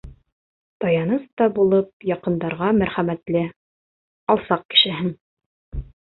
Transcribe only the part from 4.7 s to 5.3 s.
кешеһең!